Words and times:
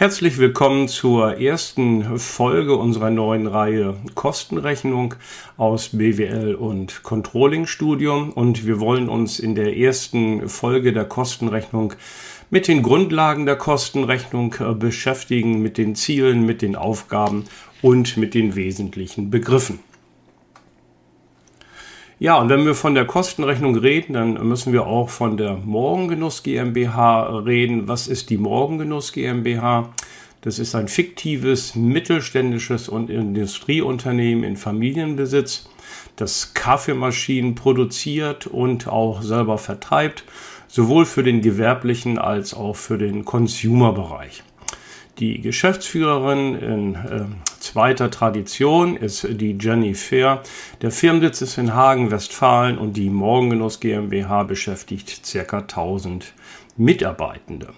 Herzlich 0.00 0.38
willkommen 0.38 0.88
zur 0.88 1.42
ersten 1.42 2.18
Folge 2.18 2.74
unserer 2.74 3.10
neuen 3.10 3.46
Reihe 3.46 3.96
Kostenrechnung 4.14 5.14
aus 5.58 5.90
BWL 5.90 6.54
und 6.54 7.02
Controlling 7.02 7.66
Studium 7.66 8.32
und 8.32 8.64
wir 8.64 8.80
wollen 8.80 9.10
uns 9.10 9.38
in 9.38 9.54
der 9.54 9.76
ersten 9.76 10.48
Folge 10.48 10.94
der 10.94 11.04
Kostenrechnung 11.04 11.92
mit 12.48 12.66
den 12.66 12.82
Grundlagen 12.82 13.44
der 13.44 13.56
Kostenrechnung 13.56 14.54
äh, 14.60 14.72
beschäftigen, 14.72 15.60
mit 15.60 15.76
den 15.76 15.94
Zielen, 15.94 16.46
mit 16.46 16.62
den 16.62 16.76
Aufgaben 16.76 17.44
und 17.82 18.16
mit 18.16 18.32
den 18.32 18.56
wesentlichen 18.56 19.28
Begriffen. 19.28 19.80
Ja, 22.22 22.36
und 22.36 22.50
wenn 22.50 22.66
wir 22.66 22.74
von 22.74 22.94
der 22.94 23.06
Kostenrechnung 23.06 23.74
reden, 23.76 24.12
dann 24.12 24.46
müssen 24.46 24.74
wir 24.74 24.86
auch 24.86 25.08
von 25.08 25.38
der 25.38 25.56
Morgengenuss 25.56 26.42
GmbH 26.42 27.38
reden. 27.38 27.88
Was 27.88 28.08
ist 28.08 28.28
die 28.28 28.36
Morgengenuss 28.36 29.14
GmbH? 29.14 29.88
Das 30.42 30.58
ist 30.58 30.74
ein 30.74 30.88
fiktives 30.88 31.74
mittelständisches 31.76 32.90
und 32.90 33.08
Industrieunternehmen 33.08 34.44
in 34.44 34.58
Familienbesitz, 34.58 35.70
das 36.16 36.52
Kaffeemaschinen 36.52 37.54
produziert 37.54 38.46
und 38.46 38.86
auch 38.86 39.22
selber 39.22 39.56
vertreibt, 39.56 40.24
sowohl 40.68 41.06
für 41.06 41.22
den 41.22 41.40
gewerblichen 41.40 42.18
als 42.18 42.52
auch 42.52 42.76
für 42.76 42.98
den 42.98 43.24
Consumer-Bereich. 43.24 44.42
Die 45.20 45.40
Geschäftsführerin 45.40 46.54
in 46.54 46.98
zweiter 47.60 48.10
Tradition 48.10 48.96
ist 48.96 49.26
die 49.30 49.56
Jenny 49.58 49.94
Fair. 49.94 50.42
Der 50.82 50.90
Firmensitz 50.90 51.42
ist 51.42 51.58
in 51.58 51.74
Hagen, 51.74 52.10
Westfalen 52.10 52.78
und 52.78 52.94
die 52.94 53.10
Morgengenuss 53.10 53.80
GmbH 53.80 54.42
beschäftigt 54.42 55.22
ca. 55.32 55.58
1000 55.58 56.32
Mitarbeitende. 56.76 57.68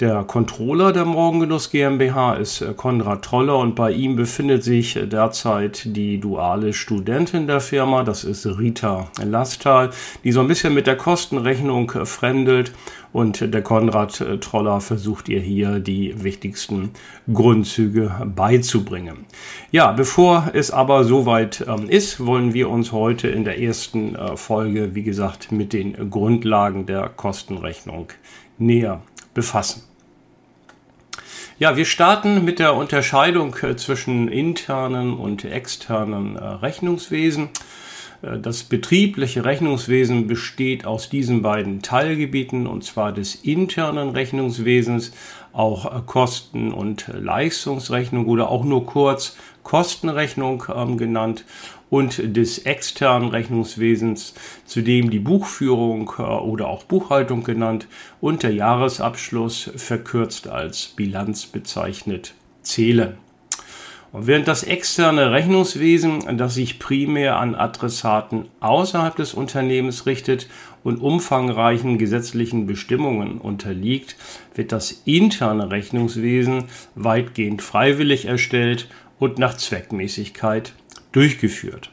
Der 0.00 0.24
Controller 0.24 0.92
der 0.92 1.04
Morgengenuss 1.04 1.70
GmbH 1.70 2.34
ist 2.34 2.62
äh, 2.62 2.74
Konrad 2.76 3.24
Troller 3.24 3.58
und 3.58 3.76
bei 3.76 3.92
ihm 3.92 4.16
befindet 4.16 4.64
sich 4.64 4.98
derzeit 5.00 5.82
die 5.84 6.18
duale 6.18 6.72
Studentin 6.72 7.46
der 7.46 7.60
Firma, 7.60 8.02
das 8.02 8.24
ist 8.24 8.44
Rita 8.44 9.08
Lastal, 9.22 9.90
die 10.24 10.32
so 10.32 10.40
ein 10.40 10.48
bisschen 10.48 10.74
mit 10.74 10.88
der 10.88 10.96
Kostenrechnung 10.96 11.92
äh, 11.92 12.06
fremdelt 12.06 12.72
und 13.12 13.54
der 13.54 13.62
Konrad 13.62 14.20
äh, 14.20 14.38
Troller 14.38 14.80
versucht 14.80 15.28
ihr 15.28 15.38
hier 15.38 15.78
die 15.78 16.24
wichtigsten 16.24 16.90
Grundzüge 17.32 18.32
beizubringen. 18.34 19.26
Ja, 19.70 19.92
bevor 19.92 20.50
es 20.54 20.72
aber 20.72 21.04
soweit 21.04 21.64
ähm, 21.68 21.88
ist, 21.88 22.26
wollen 22.26 22.52
wir 22.52 22.68
uns 22.68 22.90
heute 22.90 23.28
in 23.28 23.44
der 23.44 23.62
ersten 23.62 24.16
Folge, 24.34 24.96
wie 24.96 25.04
gesagt, 25.04 25.52
mit 25.52 25.72
den 25.72 26.10
Grundlagen 26.10 26.84
der 26.84 27.08
Kostenrechnung 27.10 28.08
näher 28.58 29.00
befassen. 29.34 29.82
Ja, 31.56 31.76
wir 31.76 31.84
starten 31.84 32.44
mit 32.44 32.58
der 32.58 32.74
Unterscheidung 32.74 33.54
äh, 33.62 33.76
zwischen 33.76 34.26
internen 34.26 35.14
und 35.14 35.44
externen 35.44 36.34
äh, 36.34 36.44
Rechnungswesen. 36.44 37.50
Äh, 38.22 38.40
das 38.40 38.64
betriebliche 38.64 39.44
Rechnungswesen 39.44 40.26
besteht 40.26 40.84
aus 40.84 41.10
diesen 41.10 41.42
beiden 41.42 41.80
Teilgebieten, 41.80 42.66
und 42.66 42.82
zwar 42.82 43.12
des 43.12 43.36
internen 43.36 44.10
Rechnungswesens, 44.10 45.12
auch 45.52 46.06
Kosten- 46.06 46.72
und 46.72 47.06
Leistungsrechnung 47.06 48.26
oder 48.26 48.48
auch 48.48 48.64
nur 48.64 48.84
kurz 48.86 49.36
Kostenrechnung 49.62 50.64
ähm, 50.74 50.98
genannt 50.98 51.44
und 51.94 52.36
des 52.36 52.58
externen 52.58 53.28
Rechnungswesens, 53.28 54.34
zu 54.64 54.82
dem 54.82 55.10
die 55.10 55.20
Buchführung 55.20 56.10
äh, 56.18 56.22
oder 56.22 56.66
auch 56.66 56.82
Buchhaltung 56.82 57.44
genannt 57.44 57.86
und 58.20 58.42
der 58.42 58.52
Jahresabschluss 58.52 59.70
verkürzt 59.76 60.48
als 60.48 60.88
Bilanz 60.88 61.46
bezeichnet 61.46 62.34
zählen. 62.62 63.14
Und 64.10 64.26
während 64.26 64.48
das 64.48 64.64
externe 64.64 65.30
Rechnungswesen, 65.30 66.36
das 66.36 66.54
sich 66.54 66.80
primär 66.80 67.36
an 67.36 67.54
Adressaten 67.54 68.46
außerhalb 68.58 69.14
des 69.14 69.32
Unternehmens 69.32 70.04
richtet 70.04 70.48
und 70.82 71.00
umfangreichen 71.00 71.96
gesetzlichen 71.96 72.66
Bestimmungen 72.66 73.38
unterliegt, 73.38 74.16
wird 74.56 74.72
das 74.72 75.02
interne 75.04 75.70
Rechnungswesen 75.70 76.64
weitgehend 76.96 77.62
freiwillig 77.62 78.24
erstellt 78.24 78.88
und 79.20 79.38
nach 79.38 79.56
Zweckmäßigkeit 79.56 80.74
durchgeführt. 81.14 81.90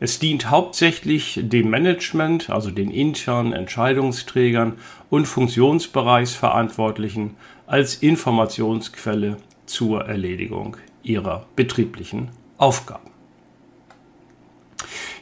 Es 0.00 0.18
dient 0.18 0.50
hauptsächlich 0.50 1.38
dem 1.42 1.70
Management, 1.70 2.50
also 2.50 2.72
den 2.72 2.90
internen 2.90 3.52
Entscheidungsträgern 3.52 4.72
und 5.10 5.26
Funktionsbereichsverantwortlichen 5.26 7.36
als 7.68 7.94
Informationsquelle 7.94 9.36
zur 9.66 10.06
Erledigung 10.06 10.76
ihrer 11.04 11.46
betrieblichen 11.54 12.30
Aufgaben. 12.58 13.12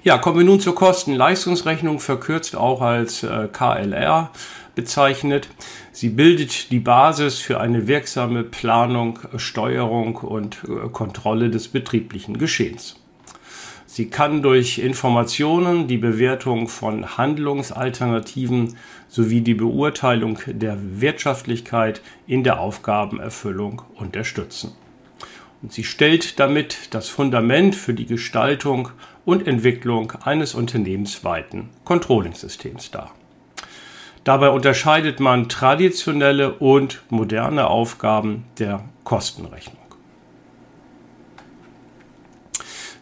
Ja, 0.02 0.16
kommen 0.16 0.38
wir 0.38 0.46
nun 0.46 0.60
zur 0.60 0.74
Kosten-Leistungsrechnung, 0.74 2.00
verkürzt 2.00 2.56
auch 2.56 2.80
als 2.80 3.22
äh, 3.22 3.48
KLR 3.52 4.30
bezeichnet. 4.74 5.48
Sie 5.92 6.08
bildet 6.08 6.70
die 6.70 6.78
Basis 6.78 7.38
für 7.38 7.60
eine 7.60 7.86
wirksame 7.86 8.44
Planung, 8.44 9.18
Steuerung 9.36 10.16
und 10.16 10.62
äh, 10.64 10.88
Kontrolle 10.88 11.50
des 11.50 11.68
betrieblichen 11.68 12.38
Geschehens. 12.38 12.99
Sie 14.00 14.08
kann 14.08 14.40
durch 14.40 14.78
Informationen 14.78 15.86
die 15.86 15.98
Bewertung 15.98 16.68
von 16.68 17.18
Handlungsalternativen 17.18 18.78
sowie 19.08 19.42
die 19.42 19.52
Beurteilung 19.52 20.38
der 20.46 20.78
Wirtschaftlichkeit 21.02 22.00
in 22.26 22.42
der 22.42 22.60
Aufgabenerfüllung 22.60 23.82
unterstützen. 23.96 24.72
Und 25.60 25.74
sie 25.74 25.84
stellt 25.84 26.40
damit 26.40 26.94
das 26.94 27.10
Fundament 27.10 27.76
für 27.76 27.92
die 27.92 28.06
Gestaltung 28.06 28.88
und 29.26 29.46
Entwicklung 29.46 30.12
eines 30.22 30.54
unternehmensweiten 30.54 31.68
Controlling-Systems 31.84 32.92
dar. 32.92 33.14
Dabei 34.24 34.48
unterscheidet 34.48 35.20
man 35.20 35.50
traditionelle 35.50 36.54
und 36.54 37.02
moderne 37.10 37.66
Aufgaben 37.66 38.44
der 38.58 38.82
Kostenrechnung. 39.04 39.79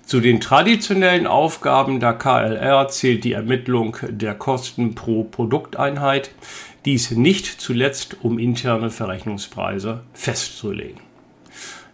Zu 0.08 0.20
den 0.20 0.41
traditionellen 0.41 1.26
Aufgaben 1.26 2.00
der 2.00 2.14
KLR 2.14 2.88
zählt 2.88 3.24
die 3.24 3.32
Ermittlung 3.32 3.98
der 4.08 4.34
Kosten 4.34 4.94
pro 4.94 5.22
Produkteinheit, 5.22 6.30
dies 6.86 7.10
nicht 7.10 7.44
zuletzt 7.60 8.16
um 8.22 8.38
interne 8.38 8.88
Verrechnungspreise 8.88 10.00
festzulegen. 10.14 11.00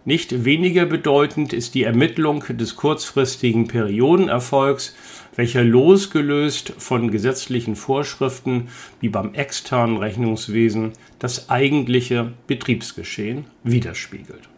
Nicht 0.05 0.45
weniger 0.45 0.87
bedeutend 0.87 1.53
ist 1.53 1.75
die 1.75 1.83
Ermittlung 1.83 2.45
des 2.51 2.77
kurzfristigen 2.77 3.67
Periodenerfolgs, 3.67 4.95
welcher 5.35 5.65
losgelöst 5.65 6.73
von 6.79 7.11
gesetzlichen 7.11 7.75
Vorschriften 7.75 8.69
wie 9.01 9.09
beim 9.09 9.35
externen 9.35 9.97
Rechnungswesen 9.97 10.93
das 11.19 11.51
eigentliche 11.51 12.33
Betriebsgeschehen 12.47 13.47
widerspiegelt. 13.65 14.54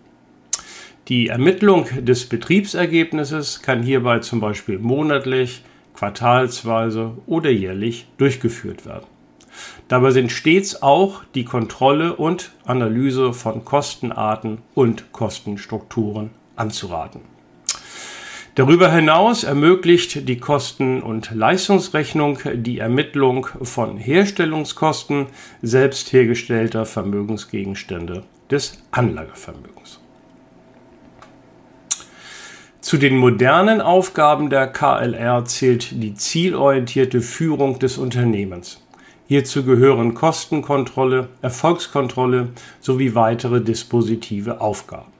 Die 1.09 1.28
Ermittlung 1.28 1.87
des 2.00 2.28
Betriebsergebnisses 2.28 3.62
kann 3.62 3.83
hierbei 3.84 4.19
zum 4.19 4.41
Beispiel 4.41 4.81
monatlich, 4.81 5.62
quartalsweise 5.94 7.12
oder 7.27 7.49
jährlich 7.49 8.09
durchgeführt 8.19 8.84
werden. 8.87 9.06
Dabei 9.87 10.11
sind 10.11 10.33
stets 10.33 10.83
auch 10.83 11.22
die 11.37 11.45
Kontrolle 11.45 12.16
und 12.16 12.50
Analyse 12.65 13.33
von 13.33 13.65
Kostenarten 13.65 14.59
und 14.75 15.12
Kostenstrukturen 15.12 16.31
anzuraten. 16.56 17.21
Darüber 18.56 18.91
hinaus 18.91 19.45
ermöglicht 19.45 20.28
die 20.28 20.39
Kosten- 20.39 21.03
und 21.03 21.31
Leistungsrechnung 21.33 22.41
die 22.54 22.78
Ermittlung 22.78 23.47
von 23.63 23.97
Herstellungskosten 23.97 25.27
selbst 25.63 26.13
hergestellter 26.13 26.84
Vermögensgegenstände 26.84 28.25
des 28.51 28.83
Anlagevermögens. 28.91 30.01
Zu 32.86 32.98
den 32.98 33.16
modernen 33.16 33.80
Aufgaben 33.80 34.48
der 34.48 34.68
KLR 34.68 35.44
zählt 35.44 35.88
die 35.91 36.15
zielorientierte 36.15 37.21
Führung 37.21 37.80
des 37.80 37.98
Unternehmens. 37.98 38.80
Hierzu 39.27 39.65
gehören 39.65 40.15
Kostenkontrolle, 40.15 41.27
Erfolgskontrolle 41.42 42.50
sowie 42.78 43.16
weitere 43.16 43.60
dispositive 43.60 44.60
Aufgaben. 44.60 45.10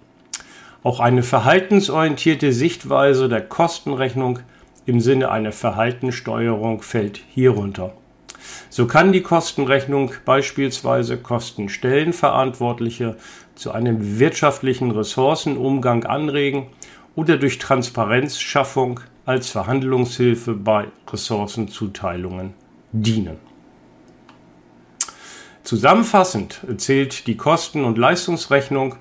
Auch 0.85 1.01
eine 1.01 1.25
verhaltensorientierte 1.25 2.53
Sichtweise 2.53 3.29
der 3.29 3.41
Kostenrechnung 3.41 4.39
im 4.87 5.01
Sinne 5.01 5.33
einer 5.33 5.51
Verhaltenssteuerung 5.51 6.83
fällt 6.83 7.21
hierunter. 7.35 7.95
So 8.71 8.87
kann 8.87 9.11
die 9.11 9.23
Kostenrechnung 9.23 10.13
beispielsweise 10.25 11.17
Kostenstellenverantwortliche 11.17 13.17
zu 13.57 13.73
einem 13.73 14.21
wirtschaftlichen 14.21 14.93
Ressourcenumgang 14.93 16.05
anregen 16.05 16.69
oder 17.17 17.37
durch 17.39 17.59
Transparenzschaffung 17.59 19.01
als 19.25 19.51
Verhandlungshilfe 19.51 20.55
bei 20.55 20.87
Ressourcenzuteilungen 21.11 22.55
dienen. 22.93 23.39
Zusammenfassend 25.65 26.61
zählt 26.77 27.27
die 27.27 27.37
Kosten- 27.37 27.85
und 27.85 27.99
Leistungsrechnung 27.99 28.95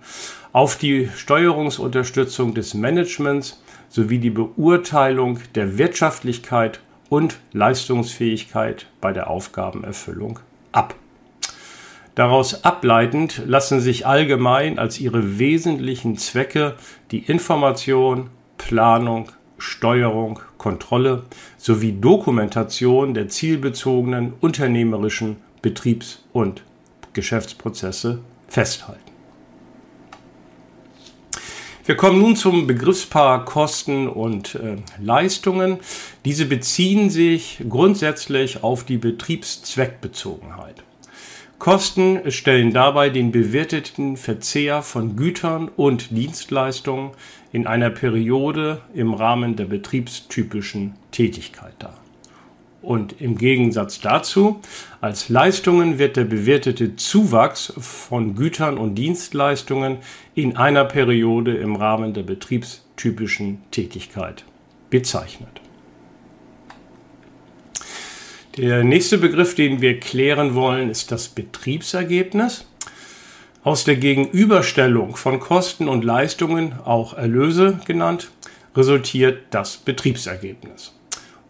auf 0.52 0.78
die 0.78 1.10
Steuerungsunterstützung 1.16 2.56
des 2.56 2.74
Managements 2.74 3.62
sowie 3.90 4.18
die 4.18 4.32
Beurteilung 4.32 5.40
der 5.54 5.78
Wirtschaftlichkeit 5.78 6.80
und 7.10 7.40
Leistungsfähigkeit 7.52 8.88
bei 9.00 9.14
der 9.14 9.30
Aufgabenerfüllung 9.30 10.40
ab. 10.72 10.96
Daraus 12.16 12.64
ableitend 12.64 13.42
lassen 13.46 13.82
sich 13.82 14.08
allgemein 14.08 14.80
als 14.80 15.02
ihre 15.02 15.38
wesentlichen 15.38 16.18
Zwecke 16.18 16.76
die 17.12 17.20
Information, 17.20 18.30
Planung, 18.58 19.34
Steuerung, 19.58 20.40
Kontrolle 20.58 21.24
sowie 21.58 21.92
Dokumentation 21.92 23.14
der 23.14 23.28
zielbezogenen 23.28 24.34
unternehmerischen 24.40 25.38
Betriebs- 25.62 26.24
und 26.32 26.64
Geschäftsprozesse 27.12 28.20
festhalten. 28.48 29.02
Wir 31.84 31.98
kommen 31.98 32.20
nun 32.20 32.36
zum 32.38 32.66
Begriffspaar 32.66 33.44
Kosten 33.46 34.08
und 34.08 34.56
äh, 34.56 34.78
Leistungen. 35.00 35.80
Diese 36.24 36.46
beziehen 36.46 37.10
sich 37.10 37.62
grundsätzlich 37.70 38.64
auf 38.64 38.86
die 38.86 38.98
Betriebszweckbezogenheit. 38.98 40.85
Kosten 41.66 42.32
stellen 42.32 42.74
dabei 42.74 43.10
den 43.10 43.32
bewerteten 43.32 44.18
Verzehr 44.18 44.84
von 44.84 45.16
Gütern 45.16 45.68
und 45.68 46.16
Dienstleistungen 46.16 47.10
in 47.52 47.66
einer 47.66 47.90
Periode 47.90 48.82
im 48.94 49.16
Rahmen 49.16 49.56
der 49.56 49.66
betriebstypischen 49.66 50.94
Tätigkeit 51.10 51.74
dar. 51.80 51.98
Und 52.84 53.20
im 53.20 53.36
Gegensatz 53.40 54.00
dazu, 54.00 54.62
als 55.02 55.30
Leistungen 55.30 55.98
wird 55.98 56.18
der 56.18 56.26
bewertete 56.26 56.98
Zuwachs 56.98 57.74
von 57.80 58.36
Gütern 58.36 58.78
und 58.78 58.94
Dienstleistungen 58.94 59.98
in 60.36 60.58
einer 60.58 60.86
Periode 60.86 61.58
im 61.58 61.76
Rahmen 61.76 62.14
der 62.14 62.22
betriebstypischen 62.22 63.64
Tätigkeit 63.72 64.46
bezeichnet. 64.92 65.65
Der 68.58 68.86
nächste 68.86 69.18
Begriff, 69.18 69.54
den 69.54 69.82
wir 69.82 70.00
klären 70.00 70.56
wollen, 70.56 70.90
ist 70.90 71.12
das 71.12 71.28
Betriebsergebnis. 71.28 72.66
Aus 73.66 73.84
der 73.84 73.98
Gegenüberstellung 73.98 75.18
von 75.18 75.42
Kosten 75.42 75.90
und 75.90 76.06
Leistungen, 76.06 76.74
auch 76.86 77.14
Erlöse 77.16 77.82
genannt, 77.86 78.32
resultiert 78.74 79.42
das 79.50 79.76
Betriebsergebnis. 79.76 80.94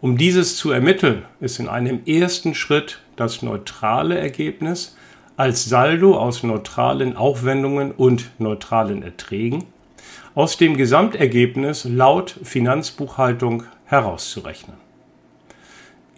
Um 0.00 0.18
dieses 0.18 0.56
zu 0.56 0.72
ermitteln, 0.72 1.24
ist 1.38 1.60
in 1.60 1.68
einem 1.68 2.00
ersten 2.06 2.56
Schritt 2.56 3.00
das 3.14 3.40
neutrale 3.40 4.18
Ergebnis 4.18 4.96
als 5.36 5.64
Saldo 5.64 6.18
aus 6.18 6.42
neutralen 6.42 7.16
Aufwendungen 7.16 7.92
und 7.92 8.30
neutralen 8.38 9.04
Erträgen 9.04 9.62
aus 10.34 10.56
dem 10.56 10.76
Gesamtergebnis 10.76 11.84
laut 11.84 12.36
Finanzbuchhaltung 12.42 13.62
herauszurechnen. 13.84 14.85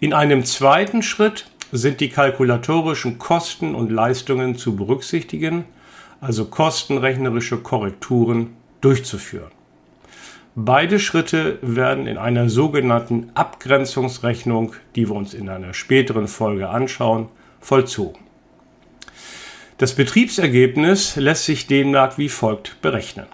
In 0.01 0.13
einem 0.13 0.45
zweiten 0.45 1.01
Schritt 1.03 1.47
sind 1.73 1.99
die 1.99 2.07
kalkulatorischen 2.07 3.19
Kosten 3.19 3.75
und 3.75 3.91
Leistungen 3.91 4.55
zu 4.55 4.77
berücksichtigen, 4.77 5.65
also 6.21 6.45
kostenrechnerische 6.45 7.57
Korrekturen 7.57 8.55
durchzuführen. 8.79 9.51
Beide 10.55 10.99
Schritte 10.99 11.59
werden 11.61 12.07
in 12.07 12.17
einer 12.17 12.49
sogenannten 12.49 13.31
Abgrenzungsrechnung, 13.33 14.73
die 14.95 15.09
wir 15.09 15.15
uns 15.15 15.33
in 15.33 15.49
einer 15.49 15.73
späteren 15.73 16.29
Folge 16.29 16.69
anschauen, 16.69 17.27
vollzogen. 17.59 18.19
Das 19.77 19.95
Betriebsergebnis 19.95 21.17
lässt 21.17 21.43
sich 21.43 21.67
demnach 21.67 22.17
wie 22.17 22.29
folgt 22.29 22.81
berechnen. 22.81 23.27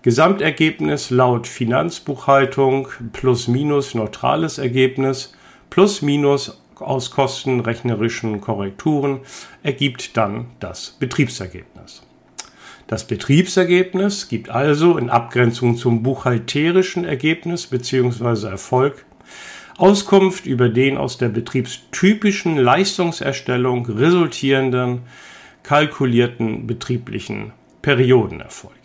Gesamtergebnis 0.00 1.10
laut 1.10 1.46
Finanzbuchhaltung 1.46 2.88
plus 3.12 3.48
minus 3.48 3.94
neutrales 3.94 4.56
Ergebnis 4.56 5.34
plus 5.70 6.02
minus 6.02 6.60
aus 6.78 7.10
kostenrechnerischen 7.10 8.40
Korrekturen 8.40 9.20
ergibt 9.62 10.16
dann 10.16 10.46
das 10.60 10.96
Betriebsergebnis. 10.98 12.02
Das 12.86 13.06
Betriebsergebnis 13.06 14.28
gibt 14.28 14.48
also 14.50 14.98
in 14.98 15.10
Abgrenzung 15.10 15.76
zum 15.76 16.02
buchhalterischen 16.02 17.04
Ergebnis 17.04 17.68
bzw. 17.68 18.48
Erfolg 18.48 19.04
Auskunft 19.78 20.44
über 20.44 20.68
den 20.68 20.98
aus 20.98 21.16
der 21.16 21.28
betriebstypischen 21.28 22.56
Leistungserstellung 22.58 23.86
resultierenden 23.86 25.02
kalkulierten 25.62 26.66
betrieblichen 26.66 27.52
Periodenerfolg. 27.80 28.79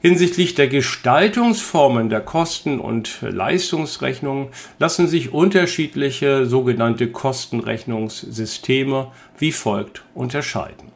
Hinsichtlich 0.00 0.54
der 0.54 0.68
Gestaltungsformen 0.68 2.08
der 2.08 2.20
Kosten- 2.20 2.78
und 2.78 3.18
Leistungsrechnung 3.20 4.50
lassen 4.78 5.08
sich 5.08 5.32
unterschiedliche 5.32 6.46
sogenannte 6.46 7.10
Kostenrechnungssysteme 7.10 9.10
wie 9.38 9.50
folgt 9.50 10.04
unterscheiden. 10.14 10.92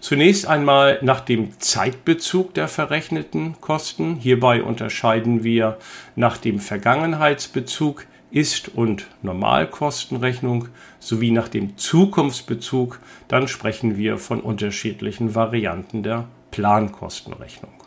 Zunächst 0.00 0.46
einmal 0.46 0.98
nach 1.00 1.20
dem 1.20 1.58
Zeitbezug 1.60 2.52
der 2.52 2.68
verrechneten 2.68 3.58
Kosten. 3.62 4.16
Hierbei 4.16 4.62
unterscheiden 4.62 5.42
wir 5.42 5.78
nach 6.14 6.36
dem 6.36 6.58
Vergangenheitsbezug 6.58 8.04
Ist- 8.30 8.68
und 8.68 9.06
Normalkostenrechnung 9.22 10.68
sowie 10.98 11.30
nach 11.30 11.48
dem 11.48 11.78
Zukunftsbezug. 11.78 13.00
Dann 13.28 13.48
sprechen 13.48 13.96
wir 13.96 14.18
von 14.18 14.40
unterschiedlichen 14.40 15.34
Varianten 15.34 16.02
der 16.02 16.28
Plankostenrechnung. 16.50 17.83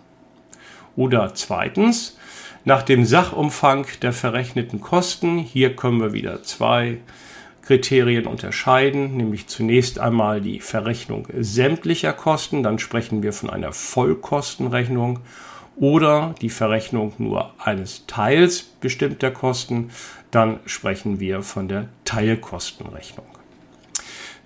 Oder 0.97 1.33
zweitens, 1.35 2.17
nach 2.65 2.83
dem 2.83 3.05
Sachumfang 3.05 3.87
der 4.01 4.11
verrechneten 4.11 4.81
Kosten. 4.81 5.37
Hier 5.37 5.73
können 5.73 6.01
wir 6.01 6.11
wieder 6.11 6.43
zwei 6.43 6.97
Kriterien 7.61 8.25
unterscheiden, 8.27 9.15
nämlich 9.15 9.47
zunächst 9.47 9.99
einmal 9.99 10.41
die 10.41 10.59
Verrechnung 10.59 11.27
sämtlicher 11.37 12.13
Kosten, 12.13 12.63
dann 12.63 12.79
sprechen 12.79 13.23
wir 13.23 13.31
von 13.31 13.49
einer 13.49 13.73
Vollkostenrechnung 13.73 15.19
oder 15.75 16.33
die 16.41 16.49
Verrechnung 16.49 17.13
nur 17.17 17.53
eines 17.59 18.05
Teils 18.07 18.63
bestimmter 18.63 19.31
Kosten, 19.31 19.91
dann 20.31 20.59
sprechen 20.65 21.19
wir 21.19 21.41
von 21.41 21.67
der 21.67 21.89
Teilkostenrechnung. 22.05 23.36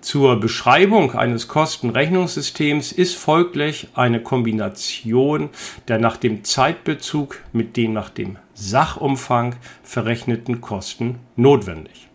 Zur 0.02 0.40
Beschreibung 0.40 1.14
eines 1.14 1.46
Kostenrechnungssystems 1.46 2.90
ist 2.90 3.14
folglich 3.14 3.86
eine 3.94 4.20
Kombination 4.20 5.48
der 5.86 6.00
nach 6.00 6.16
dem 6.16 6.42
Zeitbezug 6.42 7.38
mit 7.52 7.76
den 7.76 7.92
nach 7.92 8.10
dem 8.10 8.36
Sachumfang 8.52 9.54
verrechneten 9.84 10.60
Kosten 10.60 11.20
notwendig. 11.36 12.08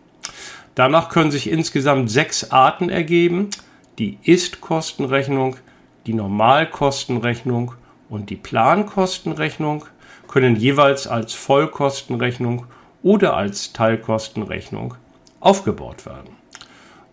Danach 0.74 1.08
können 1.08 1.30
sich 1.30 1.50
insgesamt 1.50 2.10
sechs 2.10 2.50
Arten 2.50 2.90
ergeben. 2.90 3.48
Die 3.98 4.18
Ist-Kostenrechnung, 4.22 5.56
die 6.06 6.12
Normalkostenrechnung 6.12 7.72
und 8.10 8.28
die 8.28 8.36
Plankostenrechnung 8.36 9.86
können 10.28 10.56
jeweils 10.56 11.06
als 11.06 11.32
Vollkostenrechnung 11.32 12.66
oder 13.02 13.34
als 13.34 13.72
Teilkostenrechnung 13.72 14.94
aufgebaut 15.40 16.04
werden. 16.04 16.37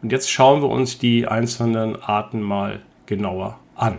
Und 0.05 0.11
jetzt 0.11 0.29
schauen 0.29 0.61
wir 0.61 0.69
uns 0.69 0.99
die 0.99 1.27
einzelnen 1.27 1.99
Arten 1.99 2.39
mal 2.39 2.79
genauer 3.07 3.59
an. 3.75 3.97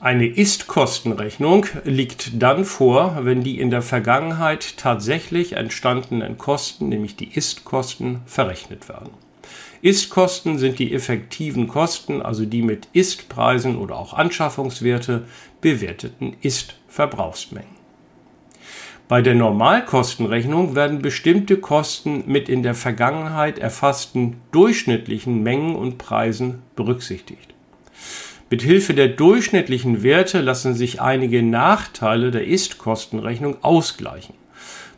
Eine 0.00 0.26
Ist-Kostenrechnung 0.26 1.66
liegt 1.84 2.42
dann 2.42 2.64
vor, 2.64 3.20
wenn 3.20 3.44
die 3.44 3.60
in 3.60 3.70
der 3.70 3.82
Vergangenheit 3.82 4.78
tatsächlich 4.78 5.52
entstandenen 5.52 6.38
Kosten, 6.38 6.88
nämlich 6.88 7.14
die 7.14 7.28
Ist-Kosten, 7.32 8.22
verrechnet 8.26 8.88
werden. 8.88 9.10
Ist-Kosten 9.80 10.58
sind 10.58 10.80
die 10.80 10.92
effektiven 10.92 11.68
Kosten, 11.68 12.20
also 12.20 12.44
die 12.44 12.62
mit 12.62 12.88
Ist-Preisen 12.92 13.78
oder 13.78 13.94
auch 13.94 14.12
Anschaffungswerte 14.12 15.28
bewerteten 15.60 16.36
Ist-Verbrauchsmengen. 16.40 17.81
Bei 19.08 19.20
der 19.20 19.34
Normalkostenrechnung 19.34 20.74
werden 20.74 21.02
bestimmte 21.02 21.58
Kosten 21.58 22.24
mit 22.26 22.48
in 22.48 22.62
der 22.62 22.74
Vergangenheit 22.74 23.58
erfassten 23.58 24.36
durchschnittlichen 24.52 25.42
Mengen 25.42 25.76
und 25.76 25.98
Preisen 25.98 26.62
berücksichtigt. 26.76 27.52
Mit 28.48 28.62
Hilfe 28.62 28.94
der 28.94 29.08
durchschnittlichen 29.08 30.02
Werte 30.02 30.40
lassen 30.40 30.74
sich 30.74 31.00
einige 31.00 31.42
Nachteile 31.42 32.30
der 32.30 32.46
Ist-Kostenrechnung 32.46 33.56
ausgleichen. 33.62 34.34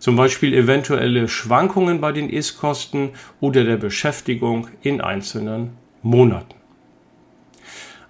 Zum 0.01 0.17
Beispiel 0.17 0.53
eventuelle 0.53 1.29
Schwankungen 1.29 2.01
bei 2.01 2.13
den 2.13 2.29
Ist-Kosten 2.29 3.11
oder 3.41 3.65
der 3.65 3.77
Beschäftigung 3.77 4.69
in 4.83 5.01
einzelnen 5.01 5.71
Monaten. 6.03 6.64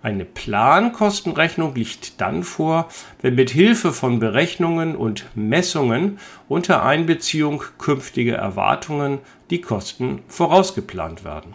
Eine 0.04 0.26
Plankostenrechnung 0.26 1.74
liegt 1.74 2.20
dann 2.20 2.42
vor, 2.42 2.90
wenn 3.22 3.36
mit 3.36 3.48
Hilfe 3.48 3.90
von 3.90 4.18
Berechnungen 4.18 4.96
und 4.96 5.24
Messungen 5.34 6.18
unter 6.46 6.84
Einbeziehung 6.84 7.62
künftiger 7.78 8.36
Erwartungen 8.36 9.20
die 9.48 9.62
Kosten 9.62 10.20
vorausgeplant 10.28 11.24
werden. 11.24 11.54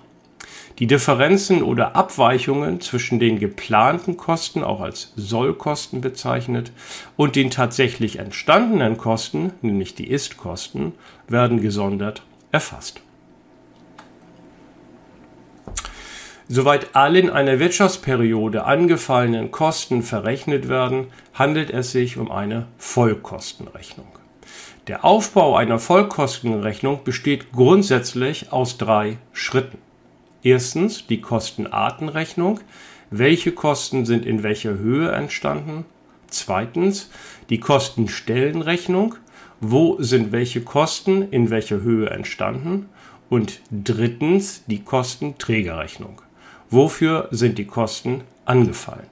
Die 0.80 0.88
Differenzen 0.88 1.62
oder 1.62 1.96
Abweichungen 1.96 2.82
zwischen 2.82 3.20
den 3.20 3.38
geplanten 3.38 4.18
Kosten, 4.18 4.64
auch 4.64 4.82
als 4.82 5.14
Sollkosten 5.16 6.02
bezeichnet, 6.02 6.72
und 7.18 7.36
den 7.36 7.52
tatsächlich 7.52 8.18
entstandenen 8.18 8.98
Kosten, 8.98 9.54
nämlich 9.62 9.94
die 9.94 10.10
Ist-Kosten, 10.10 10.94
werden 11.28 11.62
gesondert 11.62 12.24
erfasst. 12.52 13.02
Soweit 16.52 16.96
alle 16.96 17.20
in 17.20 17.30
einer 17.30 17.60
Wirtschaftsperiode 17.60 18.66
angefallenen 18.66 19.52
Kosten 19.52 20.02
verrechnet 20.02 20.68
werden, 20.68 21.06
handelt 21.36 21.70
es 21.70 21.92
sich 21.92 22.18
um 22.18 22.32
eine 22.32 22.66
Vollkostenrechnung. 22.80 24.08
Der 24.88 25.06
Aufbau 25.06 25.56
einer 25.56 25.78
Vollkostenrechnung 25.78 27.04
besteht 27.04 27.52
grundsätzlich 27.52 28.52
aus 28.52 28.80
drei 28.80 29.20
Schritten. 29.32 29.78
Erstens 30.42 31.06
die 31.06 31.22
Kostenartenrechnung. 31.22 32.62
Welche 33.12 33.52
Kosten 33.52 34.08
sind 34.08 34.26
in 34.26 34.42
welcher 34.42 34.72
Höhe 34.72 35.12
entstanden? 35.12 35.86
Zweitens 36.32 37.12
die 37.52 37.60
Kostenstellenrechnung. 37.60 39.14
Wo 39.62 40.02
sind 40.02 40.32
welche 40.32 40.62
Kosten 40.62 41.30
in 41.30 41.52
welcher 41.52 41.82
Höhe 41.82 42.10
entstanden? 42.10 42.90
Und 43.30 43.62
drittens 43.70 44.64
die 44.66 44.84
Kostenträgerrechnung. 44.84 46.24
Wofür 46.70 47.28
sind 47.32 47.58
die 47.58 47.66
Kosten 47.66 48.22
angefallen? 48.46 49.08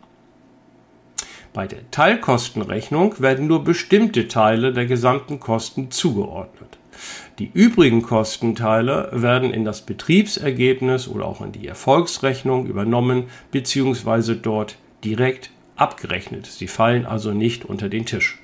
Bei 1.53 1.65
der 1.65 1.89
Teilkostenrechnung 1.89 3.19
werden 3.19 3.47
nur 3.47 3.63
bestimmte 3.63 4.27
Teile 4.27 4.73
der 4.73 4.85
gesamten 4.85 5.39
Kosten 5.39 5.89
zugeordnet. 5.89 6.77
Die 7.39 7.49
übrigen 7.51 8.03
Kostenteile 8.03 9.09
werden 9.11 9.51
in 9.51 9.65
das 9.65 9.81
Betriebsergebnis 9.81 11.07
oder 11.07 11.25
auch 11.25 11.41
in 11.41 11.51
die 11.51 11.67
Erfolgsrechnung 11.67 12.67
übernommen 12.67 13.25
bzw. 13.51 14.35
dort 14.35 14.77
direkt 15.03 15.51
abgerechnet. 15.75 16.45
Sie 16.45 16.67
fallen 16.67 17.05
also 17.05 17.31
nicht 17.31 17.65
unter 17.65 17.89
den 17.89 18.05
Tisch. 18.05 18.39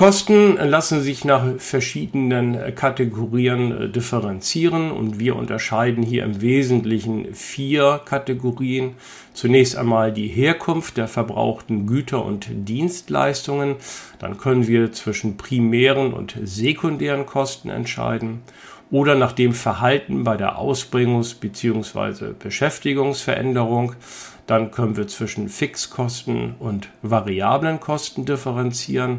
Kosten 0.00 0.56
lassen 0.56 1.02
sich 1.02 1.26
nach 1.26 1.44
verschiedenen 1.58 2.74
Kategorien 2.74 3.82
äh, 3.82 3.88
differenzieren 3.90 4.90
und 4.92 5.18
wir 5.18 5.36
unterscheiden 5.36 6.02
hier 6.02 6.24
im 6.24 6.40
Wesentlichen 6.40 7.34
vier 7.34 8.00
Kategorien. 8.06 8.94
Zunächst 9.34 9.76
einmal 9.76 10.10
die 10.10 10.28
Herkunft 10.28 10.96
der 10.96 11.06
verbrauchten 11.06 11.86
Güter 11.86 12.24
und 12.24 12.46
Dienstleistungen. 12.50 13.76
Dann 14.18 14.38
können 14.38 14.66
wir 14.66 14.90
zwischen 14.90 15.36
primären 15.36 16.14
und 16.14 16.34
sekundären 16.44 17.26
Kosten 17.26 17.68
entscheiden 17.68 18.40
oder 18.90 19.16
nach 19.16 19.32
dem 19.32 19.52
Verhalten 19.52 20.24
bei 20.24 20.38
der 20.38 20.56
Ausbringungs- 20.56 21.38
bzw. 21.38 22.32
Beschäftigungsveränderung. 22.38 23.96
Dann 24.46 24.70
können 24.70 24.96
wir 24.96 25.08
zwischen 25.08 25.50
Fixkosten 25.50 26.54
und 26.58 26.88
variablen 27.02 27.80
Kosten 27.80 28.24
differenzieren 28.24 29.18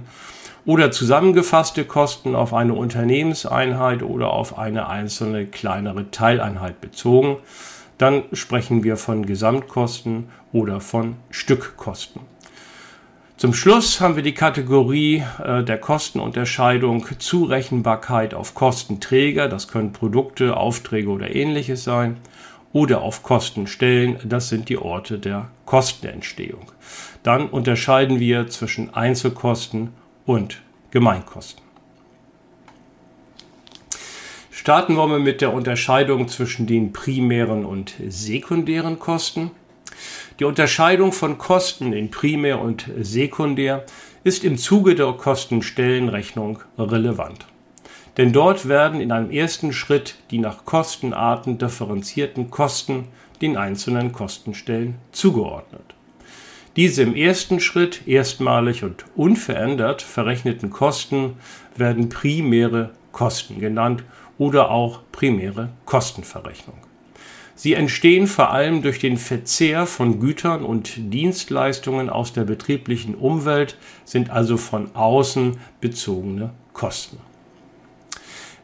oder 0.66 0.92
zusammengefasste 0.92 1.86
Kosten 1.86 2.36
auf 2.36 2.54
eine 2.54 2.74
Unternehmenseinheit 2.74 4.04
oder 4.04 4.32
auf 4.32 4.58
eine 4.58 4.88
einzelne 4.88 5.46
kleinere 5.46 6.12
Teileinheit 6.12 6.82
bezogen. 6.82 7.38
Dann 7.98 8.24
sprechen 8.34 8.84
wir 8.84 8.98
von 8.98 9.26
Gesamtkosten 9.26 10.30
oder 10.52 10.80
von 10.80 11.16
Stückkosten. 11.30 12.22
Zum 13.38 13.56
Schluss 13.56 14.00
haben 14.02 14.16
wir 14.16 14.24
die 14.24 14.36
Kategorie 14.36 15.24
äh, 15.44 15.64
der 15.64 15.80
Kostenunterscheidung 15.80 17.08
Zurechenbarkeit 17.18 18.36
auf 18.36 18.54
Kostenträger, 18.54 19.48
das 19.48 19.68
können 19.68 19.94
Produkte, 19.94 20.58
Aufträge 20.58 21.10
oder 21.10 21.34
ähnliches 21.34 21.84
sein, 21.84 22.18
oder 22.72 23.02
auf 23.02 23.24
Kostenstellen, 23.24 24.18
das 24.24 24.50
sind 24.50 24.70
die 24.70 24.78
Orte 24.78 25.18
der 25.18 25.50
Kostenentstehung. 25.66 26.72
Dann 27.24 27.50
unterscheiden 27.50 28.20
wir 28.20 28.48
zwischen 28.48 28.94
Einzelkosten 28.94 29.90
und 30.26 30.62
Gemeinkosten. 30.92 31.64
Starten 34.52 34.96
wir 34.96 35.08
mal 35.08 35.20
mit 35.20 35.42
der 35.42 35.54
Unterscheidung 35.54 36.28
zwischen 36.28 36.68
den 36.68 36.94
primären 36.94 37.66
und 37.66 37.96
sekundären 38.10 39.00
Kosten. 39.00 39.52
Die 40.40 40.46
Unterscheidung 40.46 41.14
von 41.14 41.38
Kosten 41.38 41.94
in 41.94 42.12
primär 42.12 42.62
und 42.62 42.88
sekundär 43.00 43.86
ist 44.24 44.44
im 44.44 44.58
Zuge 44.58 44.94
der 44.94 45.14
Kostenstellenrechnung 45.14 46.60
relevant. 46.78 47.48
Denn 48.18 48.34
dort 48.34 48.68
werden 48.68 49.02
in 49.02 49.12
einem 49.12 49.32
ersten 49.32 49.74
Schritt 49.74 50.16
die 50.30 50.38
nach 50.38 50.66
Kostenarten 50.66 51.58
differenzierten 51.58 52.52
Kosten 52.52 53.08
den 53.42 53.58
einzelnen 53.58 54.12
Kostenstellen 54.12 54.96
zugeordnet. 55.12 55.96
Diese 56.78 57.04
im 57.04 57.16
ersten 57.16 57.60
Schritt 57.60 58.08
erstmalig 58.08 58.84
und 58.84 59.04
unverändert 59.16 60.02
verrechneten 60.02 60.70
Kosten 60.70 61.34
werden 61.76 62.08
primäre 62.08 62.92
Kosten 63.12 63.60
genannt 63.60 64.04
oder 64.38 64.72
auch 64.72 65.02
primäre 65.12 65.70
Kostenverrechnung. 65.86 66.78
Sie 67.56 67.74
entstehen 67.74 68.26
vor 68.26 68.52
allem 68.52 68.82
durch 68.82 69.00
den 69.00 69.18
Verzehr 69.18 69.86
von 69.86 70.22
Gütern 70.22 70.64
und 70.64 70.94
Dienstleistungen 71.14 72.10
aus 72.10 72.32
der 72.32 72.46
betrieblichen 72.46 73.16
Umwelt, 73.16 73.78
sind 74.06 74.30
also 74.30 74.56
von 74.56 74.96
außen 74.96 75.58
bezogene 75.82 76.52
Kosten. 76.72 77.18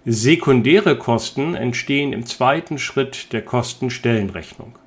Sekundäre 0.06 0.98
Kosten 0.98 1.56
entstehen 1.56 2.14
im 2.14 2.26
zweiten 2.26 2.80
Schritt 2.80 3.34
der 3.34 3.44
Kostenstellenrechnung 3.44 4.80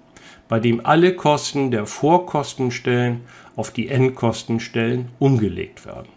bei 0.50 0.58
dem 0.58 0.84
alle 0.84 1.14
Kosten 1.14 1.70
der 1.70 1.86
Vorkostenstellen 1.86 3.20
auf 3.54 3.70
die 3.70 3.88
Endkostenstellen 3.88 5.08
umgelegt 5.20 5.86
werden. 5.86 6.08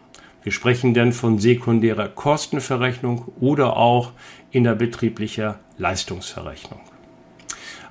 Wir 0.42 0.52
sprechen 0.52 0.96
dann 0.96 1.14
von 1.14 1.38
sekundärer 1.38 2.10
Kostenverrechnung 2.10 3.32
oder 3.40 3.78
auch 3.78 4.12
innerbetrieblicher 4.50 5.60
Leistungsverrechnung. 5.78 6.80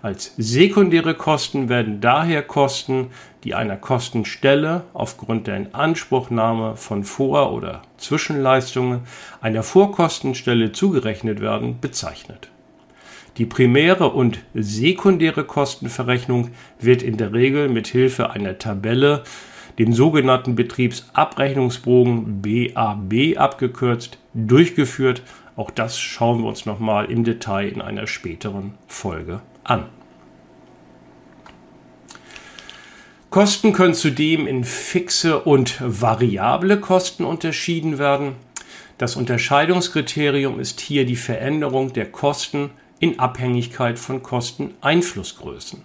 Als 0.02 0.34
sekundäre 0.36 1.14
Kosten 1.14 1.68
werden 1.68 2.00
daher 2.00 2.42
Kosten, 2.42 3.12
die 3.44 3.54
einer 3.54 3.76
Kostenstelle 3.76 4.82
aufgrund 4.94 5.46
der 5.46 5.58
Inanspruchnahme 5.58 6.76
von 6.76 7.04
Vor- 7.04 7.52
oder 7.52 7.82
Zwischenleistungen 7.98 9.02
einer 9.40 9.62
Vorkostenstelle 9.62 10.72
zugerechnet 10.72 11.40
werden, 11.40 11.78
bezeichnet. 11.80 12.51
Die 13.38 13.46
primäre 13.46 14.10
und 14.10 14.40
sekundäre 14.54 15.44
Kostenverrechnung 15.44 16.50
wird 16.78 17.02
in 17.02 17.16
der 17.16 17.32
Regel 17.32 17.68
mit 17.68 17.86
Hilfe 17.88 18.30
einer 18.30 18.58
Tabelle, 18.58 19.24
dem 19.78 19.94
sogenannten 19.94 20.54
Betriebsabrechnungsbogen 20.54 22.42
BAB 22.42 23.38
abgekürzt, 23.38 24.18
durchgeführt. 24.34 25.22
Auch 25.56 25.70
das 25.70 25.98
schauen 25.98 26.42
wir 26.42 26.48
uns 26.48 26.66
nochmal 26.66 27.06
im 27.06 27.24
Detail 27.24 27.68
in 27.68 27.80
einer 27.80 28.06
späteren 28.06 28.74
Folge 28.86 29.40
an. 29.64 29.86
Kosten 33.30 33.72
können 33.72 33.94
zudem 33.94 34.46
in 34.46 34.62
fixe 34.62 35.40
und 35.40 35.80
variable 35.80 36.78
Kosten 36.80 37.24
unterschieden 37.24 37.98
werden. 37.98 38.34
Das 38.98 39.16
Unterscheidungskriterium 39.16 40.60
ist 40.60 40.82
hier 40.82 41.06
die 41.06 41.16
Veränderung 41.16 41.94
der 41.94 42.12
Kosten 42.12 42.70
in 43.02 43.18
Abhängigkeit 43.18 43.98
von 43.98 44.22
Kosteneinflussgrößen. 44.22 45.82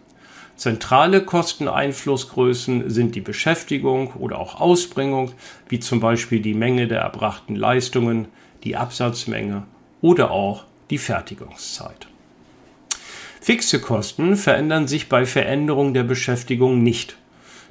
Zentrale 0.55 1.25
Kosteneinflussgrößen 1.25 2.91
sind 2.91 3.15
die 3.15 3.21
Beschäftigung 3.21 4.13
oder 4.13 4.37
auch 4.37 4.61
Ausbringung, 4.61 5.31
wie 5.67 5.79
zum 5.79 5.99
Beispiel 5.99 6.41
die 6.41 6.53
Menge 6.53 6.87
der 6.87 6.99
erbrachten 6.99 7.55
Leistungen, 7.55 8.27
die 8.63 8.75
Absatzmenge 8.75 9.63
oder 9.99 10.29
auch 10.29 10.65
die 10.91 10.99
Fertigungszeit. 10.99 12.07
Fixe 13.41 13.81
Kosten 13.81 14.35
verändern 14.35 14.87
sich 14.87 15.09
bei 15.09 15.25
Veränderung 15.25 15.95
der 15.95 16.03
Beschäftigung 16.03 16.83
nicht. 16.83 17.17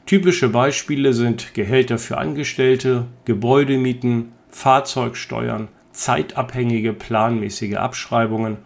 Typische 0.07 0.49
Beispiele 0.49 1.13
sind 1.13 1.55
Gehälter 1.55 1.99
für 1.99 2.19
Angestellte, 2.19 3.05
Gebäudemieten, 3.25 4.33
Fahrzeugsteuern, 4.51 5.69
zeitabhängige 5.93 6.93
planmäßige 6.93 7.77
Abschreibungen 7.77 8.57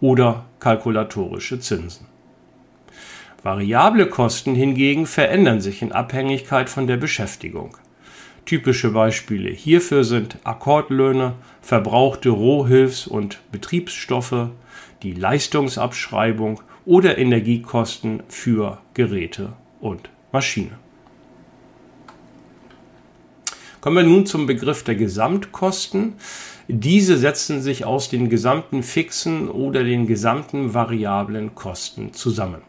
oder 0.00 0.46
kalkulatorische 0.58 1.60
Zinsen. 1.60 2.06
Variable 3.42 4.06
Kosten 4.06 4.54
hingegen 4.54 5.06
verändern 5.06 5.60
sich 5.60 5.82
in 5.82 5.92
Abhängigkeit 5.92 6.68
von 6.68 6.86
der 6.86 6.98
Beschäftigung. 6.98 7.76
Typische 8.44 8.90
Beispiele 8.90 9.50
hierfür 9.50 10.04
sind 10.04 10.38
Akkordlöhne, 10.44 11.34
verbrauchte 11.62 12.30
Rohhilfs- 12.30 13.06
und 13.06 13.40
Betriebsstoffe, 13.52 14.50
die 15.02 15.12
Leistungsabschreibung 15.12 16.60
oder 16.84 17.16
Energiekosten 17.16 18.22
für 18.28 18.78
Geräte 18.94 19.52
und 19.80 20.10
Maschine. 20.32 20.78
Kommen 23.80 23.96
wir 23.96 24.02
nun 24.04 24.26
zum 24.26 24.46
Begriff 24.46 24.82
der 24.82 24.94
Gesamtkosten. 24.94 26.12
Diese 26.68 27.16
setzen 27.16 27.62
sich 27.62 27.86
aus 27.86 28.10
den 28.10 28.28
gesamten 28.28 28.82
fixen 28.82 29.48
oder 29.48 29.84
den 29.84 30.06
gesamten 30.06 30.74
variablen 30.74 31.54
Kosten 31.54 32.12
zusammen. 32.12 32.60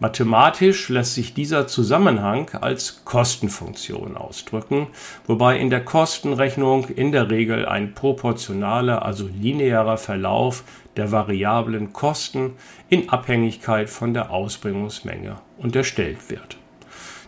Mathematisch 0.00 0.88
lässt 0.88 1.14
sich 1.14 1.32
dieser 1.32 1.68
Zusammenhang 1.68 2.50
als 2.60 3.04
Kostenfunktion 3.04 4.16
ausdrücken, 4.16 4.88
wobei 5.28 5.60
in 5.60 5.70
der 5.70 5.84
Kostenrechnung 5.84 6.88
in 6.88 7.12
der 7.12 7.30
Regel 7.30 7.64
ein 7.66 7.94
proportionaler, 7.94 9.04
also 9.04 9.28
linearer 9.28 9.96
Verlauf 9.96 10.64
der 10.96 11.12
variablen 11.12 11.92
Kosten 11.92 12.54
in 12.88 13.10
Abhängigkeit 13.10 13.88
von 13.88 14.12
der 14.12 14.32
Ausbringungsmenge 14.32 15.36
unterstellt 15.56 16.30
wird. 16.30 16.56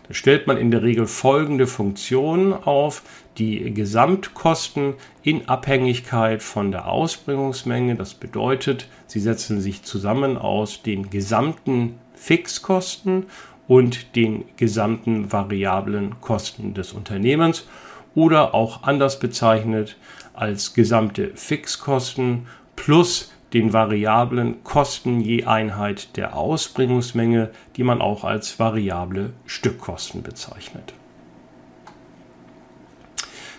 Da 0.07 0.13
stellt 0.13 0.47
man 0.47 0.59
in 0.59 0.71
der 0.71 0.83
Regel 0.83 1.07
folgende 1.07 1.67
Funktion 1.67 2.53
auf, 2.53 3.03
die 3.39 3.73
Gesamtkosten 3.73 4.95
in 5.23 5.49
Abhängigkeit 5.49 6.43
von 6.43 6.71
der 6.71 6.89
Ausbringungsmenge. 6.89 7.97
Das 7.97 8.15
bedeutet, 8.15 8.87
sie 9.07 9.21
setzen 9.21 9.61
sich 9.61 9.83
zusammen 9.83 10.37
aus 10.37 10.83
den 10.83 11.09
gesamten 11.09 11.95
Fixkosten 12.15 13.27
und 13.67 14.15
den 14.15 14.45
gesamten 14.57 15.33
variablen 15.33 16.21
Kosten 16.21 16.75
des 16.75 16.93
Unternehmens 16.93 17.67
oder 18.15 18.55
auch 18.55 18.83
anders 18.83 19.19
bezeichnet 19.19 19.97
als 20.35 20.75
gesamte 20.75 21.33
Fixkosten 21.35 22.47
plus 22.77 23.33
den 23.55 23.73
variablen 23.73 24.63
Kosten 24.65 25.21
je 25.21 25.45
Einheit 25.45 26.17
der 26.17 26.37
Ausbringungsmenge, 26.37 27.51
die 27.77 27.85
man 27.85 28.03
auch 28.03 28.25
als 28.25 28.59
variable 28.59 29.33
Stückkosten 29.47 30.23
bezeichnet. 30.23 30.93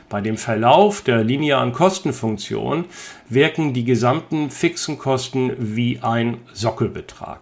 Bei 0.10 0.22
dem 0.22 0.38
Verlauf 0.38 1.02
der 1.02 1.24
linearen 1.24 1.74
Kostenfunktion 1.74 2.86
wirken 3.28 3.74
die 3.74 3.86
gesamten 3.86 4.52
fixen 4.52 5.00
Kosten 5.00 5.54
wie 5.58 6.00
ein 6.02 6.38
Sockelbetrag. 6.54 7.42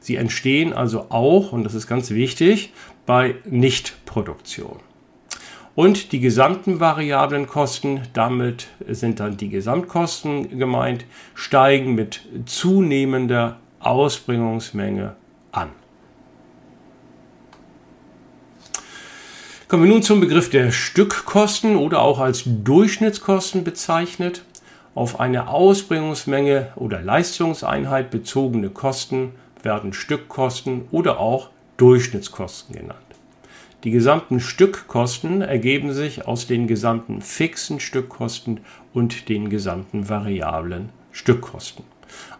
Sie 0.00 0.16
entstehen 0.16 0.72
also 0.72 1.06
auch, 1.10 1.52
und 1.52 1.64
das 1.64 1.74
ist 1.74 1.86
ganz 1.86 2.10
wichtig, 2.10 2.72
bei 3.06 3.36
Nichtproduktion. 3.44 4.80
Und 5.74 6.12
die 6.12 6.20
gesamten 6.20 6.80
variablen 6.80 7.46
Kosten, 7.46 8.02
damit 8.12 8.68
sind 8.86 9.20
dann 9.20 9.38
die 9.38 9.48
Gesamtkosten 9.48 10.58
gemeint, 10.58 11.06
steigen 11.34 11.94
mit 11.94 12.20
zunehmender 12.44 13.56
Ausbringungsmenge 13.80 15.16
an. 15.50 15.70
Kommen 19.66 19.84
wir 19.84 19.90
nun 19.90 20.02
zum 20.02 20.20
Begriff 20.20 20.50
der 20.50 20.70
Stückkosten 20.70 21.76
oder 21.76 22.02
auch 22.02 22.18
als 22.18 22.42
Durchschnittskosten 22.44 23.64
bezeichnet. 23.64 24.44
Auf 24.94 25.20
eine 25.20 25.48
Ausbringungsmenge 25.48 26.72
oder 26.76 27.00
Leistungseinheit 27.00 28.10
bezogene 28.10 28.68
Kosten 28.68 29.32
werden 29.62 29.94
Stückkosten 29.94 30.82
oder 30.90 31.18
auch 31.18 31.48
Durchschnittskosten 31.78 32.76
genannt. 32.76 33.11
Die 33.84 33.90
gesamten 33.90 34.38
Stückkosten 34.38 35.42
ergeben 35.42 35.92
sich 35.92 36.24
aus 36.26 36.46
den 36.46 36.68
gesamten 36.68 37.20
fixen 37.20 37.80
Stückkosten 37.80 38.60
und 38.92 39.28
den 39.28 39.50
gesamten 39.50 40.08
variablen 40.08 40.90
Stückkosten. 41.10 41.84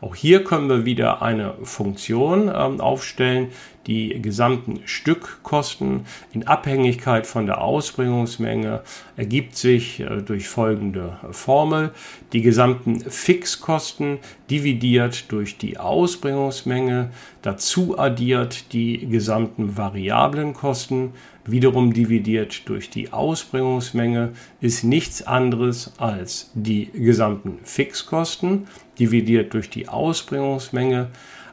Auch 0.03 0.17
hier 0.17 0.43
können 0.43 0.69
wir 0.69 0.85
wieder 0.85 1.23
eine 1.23 1.55
Funktion 1.63 2.51
ähm, 2.53 2.81
aufstellen, 2.81 3.51
die 3.87 4.21
gesamten 4.23 4.81
Stückkosten 4.85 6.07
in 6.33 6.47
Abhängigkeit 6.47 7.27
von 7.27 7.47
der 7.47 7.61
Ausbringungsmenge 7.61 8.83
ergibt 9.17 9.57
sich 9.57 10.01
äh, 10.01 10.23
durch 10.23 10.49
folgende 10.49 11.19
Formel. 11.31 11.91
Die 12.33 12.43
gesamten 12.43 13.01
Fixkosten 13.01 14.19
dividiert 14.51 15.31
durch 15.33 15.59
die 15.59 15.79
Ausbringungsmenge, 15.79 17.11
dazu 17.43 17.99
addiert 17.99 18.73
die 18.73 19.09
gesamten 19.09 19.77
variablen 19.77 20.53
Kosten, 20.53 21.13
wiederum 21.45 21.93
dividiert 21.93 22.69
durch 22.69 22.89
die 22.89 23.13
Ausbringungsmenge, 23.13 24.33
ist 24.61 24.85
nichts 24.85 25.23
anderes 25.27 25.93
als 25.99 26.51
die 26.55 26.91
gesamten 26.93 27.59
Fixkosten 27.65 28.69
dividiert 28.99 29.55
durch 29.55 29.71
die 29.71 29.89
Ausbringungsmenge, 29.93 31.09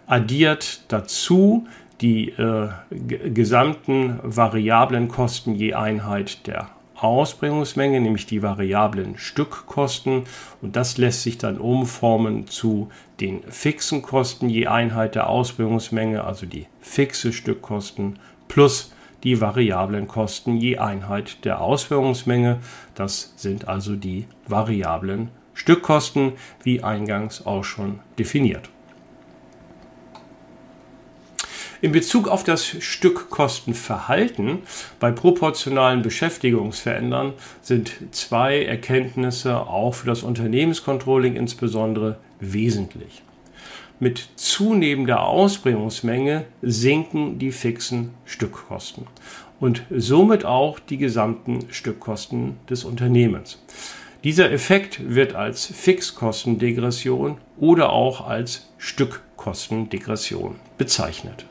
addiert 0.08 0.82
dazu 0.88 1.68
die 2.02 2.30
äh, 2.30 2.70
gesamten 2.90 4.20
variablen 4.24 5.10
Kosten 5.10 5.56
je 5.56 5.74
Einheit 5.74 6.48
der 6.48 6.70
Ausbringungsmenge, 6.96 8.00
nämlich 8.02 8.26
die 8.26 8.42
variablen 8.42 9.18
Stückkosten. 9.18 10.24
Und 10.62 10.76
das 10.76 10.98
lässt 10.98 11.24
sich 11.24 11.38
dann 11.38 11.58
umformen 11.58 12.48
zu 12.48 12.90
den 13.20 13.44
fixen 13.44 14.02
Kosten 14.02 14.50
je 14.50 14.68
Einheit 14.68 15.16
der 15.16 15.30
Ausbringungsmenge, 15.30 16.24
also 16.24 16.46
die 16.46 16.68
fixe 16.82 17.32
Stückkosten 17.32 18.20
plus 18.48 18.94
die 19.24 19.42
variablen 19.42 20.08
Kosten 20.08 20.58
je 20.58 20.78
Einheit 20.78 21.44
der 21.46 21.62
Ausführungsmenge. 21.62 22.60
Das 22.96 23.34
sind 23.36 23.68
also 23.68 23.96
die 23.96 24.26
variablen 24.48 25.30
Stückkosten, 25.60 26.34
wie 26.64 26.84
eingangs 26.84 27.46
auch 27.46 27.66
schon 27.66 28.00
definiert. 28.18 28.70
In 31.82 31.92
Bezug 31.92 32.30
auf 32.30 32.46
das 32.46 32.66
Stückkostenverhalten 32.66 34.60
bei 35.02 35.12
proportionalen 35.12 36.02
Beschäftigungsverändern 36.02 37.34
sind 37.62 37.92
zwei 38.12 38.64
Erkenntnisse 38.64 39.58
auch 39.60 39.96
für 39.96 40.08
das 40.08 40.24
Unternehmenscontrolling 40.24 41.36
insbesondere 41.36 42.18
wesentlich. 42.40 43.22
Mit 44.00 44.30
zunehmender 44.36 45.24
Ausbringungsmenge 45.24 46.46
sinken 46.62 47.38
die 47.38 47.52
fixen 47.52 48.14
Stückkosten 48.24 49.08
und 49.60 49.84
somit 49.90 50.46
auch 50.46 50.80
die 50.80 50.98
gesamten 50.98 51.66
Stückkosten 51.70 52.56
des 52.70 52.86
Unternehmens. 52.86 53.62
Dieser 54.26 54.52
Effekt 54.52 55.16
wird 55.16 55.34
als 55.34 55.66
Fixkostendegression 55.66 57.38
oder 57.58 57.94
auch 57.94 58.28
als 58.28 58.68
Stückkostendegression 58.78 60.56
bezeichnet. 60.78 61.46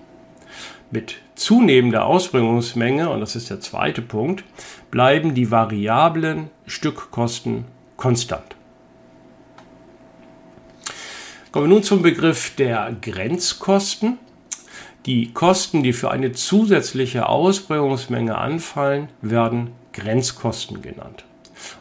Mit 0.90 1.16
zunehmender 1.34 2.04
Ausbringungsmenge, 2.04 3.08
und 3.08 3.20
das 3.20 3.36
ist 3.36 3.48
der 3.48 3.60
zweite 3.60 4.02
Punkt, 4.02 4.44
bleiben 4.90 5.34
die 5.34 5.50
variablen 5.50 6.50
Stückkosten 6.66 7.64
konstant. 7.96 8.56
Kommen 11.50 11.70
wir 11.70 11.74
nun 11.74 11.82
zum 11.82 12.02
Begriff 12.02 12.54
der 12.56 12.94
Grenzkosten. 13.00 14.18
Die 15.06 15.32
Kosten, 15.32 15.82
die 15.82 15.94
für 15.94 16.10
eine 16.10 16.32
zusätzliche 16.32 17.30
Ausbringungsmenge 17.30 18.36
anfallen, 18.36 19.08
werden 19.22 19.70
Grenzkosten 19.94 20.82
genannt. 20.82 21.24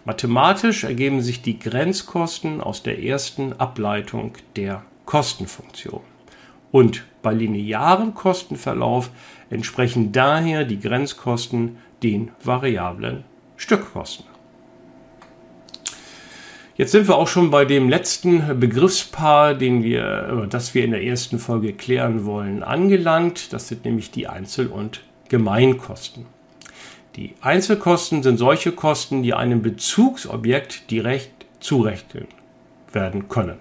Mathematisch 0.06 0.84
ergeben 0.84 1.22
sich 1.22 1.42
die 1.42 1.60
Grenzkosten 1.60 2.62
aus 2.62 2.84
der 2.84 3.04
ersten 3.04 3.54
Ableitung 3.54 4.34
der 4.56 4.84
Kostenfunktion. 5.06 6.02
Und 6.72 7.06
bei 7.22 7.34
linearem 7.34 8.14
Kostenverlauf 8.14 9.10
entsprechen 9.50 10.12
daher 10.12 10.66
die 10.66 10.80
Grenzkosten 10.80 11.78
den 12.04 12.32
variablen 12.44 13.24
Stückkosten. 13.56 14.26
Jetzt 16.76 16.92
sind 16.92 17.08
wir 17.08 17.16
auch 17.16 17.28
schon 17.28 17.50
bei 17.50 17.66
dem 17.66 17.90
letzten 17.90 18.60
Begriffspaar, 18.60 19.56
den 19.56 19.82
wir, 19.82 20.48
das 20.48 20.76
wir 20.76 20.86
in 20.86 20.92
der 20.92 21.04
ersten 21.04 21.40
Folge 21.40 21.74
klären 21.74 22.24
wollen, 22.24 22.62
angelangt. 22.62 23.52
Das 23.52 23.68
sind 23.68 23.84
nämlich 23.84 24.12
die 24.12 24.28
Einzel- 24.28 24.68
und 24.68 25.02
Gemeinkosten. 25.28 26.28
Die 27.18 27.34
Einzelkosten 27.42 28.22
sind 28.22 28.38
solche 28.38 28.72
Kosten, 28.72 29.24
die 29.24 29.34
einem 29.34 29.64
Bezugsobjekt 29.64 30.92
direkt 30.92 31.48
zurechnen 31.60 32.28
werden 32.94 33.28
können. 33.28 33.58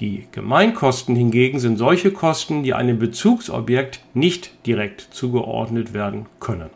Die 0.00 0.26
Gemeinkosten 0.32 1.14
hingegen 1.14 1.60
sind 1.60 1.76
solche 1.76 2.12
Kosten, 2.12 2.62
die 2.62 2.72
einem 2.72 2.98
Bezugsobjekt 2.98 4.00
nicht 4.14 4.66
direkt 4.66 5.02
zugeordnet 5.10 5.92
werden 5.92 6.26
können. 6.40 6.70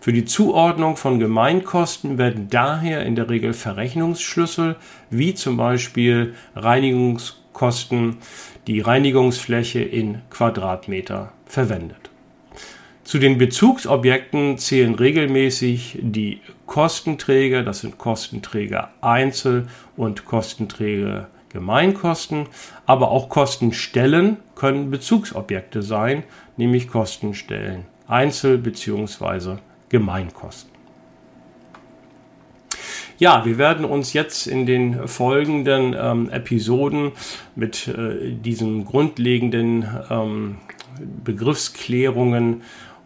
Für 0.00 0.12
die 0.12 0.24
Zuordnung 0.24 0.96
von 0.96 1.18
Gemeinkosten 1.18 2.16
werden 2.16 2.46
daher 2.48 3.04
in 3.04 3.16
der 3.16 3.28
Regel 3.28 3.54
Verrechnungsschlüssel 3.54 4.76
wie 5.10 5.34
zum 5.34 5.56
Beispiel 5.56 6.34
Reinigungskosten, 6.54 8.18
die 8.68 8.80
Reinigungsfläche 8.80 9.80
in 9.80 10.22
Quadratmeter 10.30 11.32
verwendet. 11.44 12.07
Zu 13.08 13.18
den 13.18 13.38
Bezugsobjekten 13.38 14.58
zählen 14.58 14.94
regelmäßig 14.94 15.98
die 16.02 16.42
Kostenträger, 16.66 17.62
das 17.62 17.80
sind 17.80 17.96
Kostenträger 17.96 18.90
Einzel 19.00 19.66
und 19.96 20.26
Kostenträger 20.26 21.28
Gemeinkosten, 21.48 22.48
aber 22.84 23.10
auch 23.10 23.30
Kostenstellen 23.30 24.36
können 24.54 24.90
Bezugsobjekte 24.90 25.80
sein, 25.80 26.22
nämlich 26.58 26.86
Kostenstellen 26.88 27.86
Einzel- 28.06 28.58
bzw. 28.58 29.56
Gemeinkosten. 29.88 30.70
Ja, 33.18 33.46
wir 33.46 33.56
werden 33.56 33.86
uns 33.86 34.12
jetzt 34.12 34.46
in 34.46 34.66
den 34.66 35.08
folgenden 35.08 35.96
ähm, 35.98 36.28
Episoden 36.28 37.12
mit 37.56 37.88
äh, 37.88 38.34
diesen 38.34 38.84
grundlegenden 38.84 39.88
ähm, 40.10 40.56
Begriffsklärungen 41.24 42.62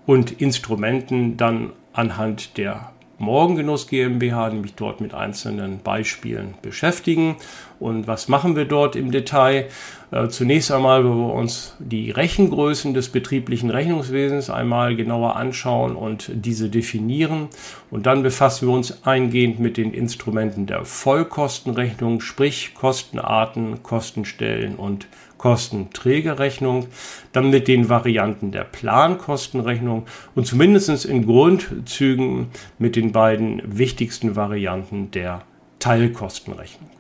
und 0.06 0.40
Instrumenten 0.40 1.36
dann 1.36 1.72
anhand 1.92 2.56
der 2.58 2.92
Morgengenuss 3.22 3.86
GmbH, 3.86 4.50
nämlich 4.50 4.74
dort 4.74 5.00
mit 5.00 5.14
einzelnen 5.14 5.78
Beispielen 5.78 6.54
beschäftigen. 6.60 7.36
Und 7.78 8.08
was 8.08 8.26
machen 8.26 8.56
wir 8.56 8.64
dort 8.64 8.96
im 8.96 9.12
Detail? 9.12 9.68
Äh, 10.10 10.26
zunächst 10.28 10.72
einmal, 10.72 11.04
wo 11.04 11.28
wir 11.28 11.34
uns 11.34 11.76
die 11.78 12.10
Rechengrößen 12.10 12.94
des 12.94 13.10
betrieblichen 13.10 13.70
Rechnungswesens 13.70 14.50
einmal 14.50 14.96
genauer 14.96 15.36
anschauen 15.36 15.94
und 15.94 16.32
diese 16.34 16.68
definieren. 16.68 17.48
Und 17.92 18.06
dann 18.06 18.24
befassen 18.24 18.66
wir 18.66 18.74
uns 18.74 19.06
eingehend 19.06 19.60
mit 19.60 19.76
den 19.76 19.94
Instrumenten 19.94 20.66
der 20.66 20.84
Vollkostenrechnung, 20.84 22.20
sprich 22.20 22.74
Kostenarten, 22.74 23.84
Kostenstellen 23.84 24.74
und 24.74 25.06
Kostenträgerrechnung, 25.42 26.86
dann 27.32 27.50
mit 27.50 27.66
den 27.66 27.88
Varianten 27.88 28.52
der 28.52 28.62
Plankostenrechnung 28.62 30.06
und 30.36 30.46
zumindest 30.46 31.04
in 31.04 31.26
Grundzügen 31.26 32.46
mit 32.78 32.94
den 32.94 33.10
beiden 33.10 33.60
wichtigsten 33.76 34.36
Varianten 34.36 35.10
der 35.10 35.42
Teilkostenrechnung. 35.80 36.90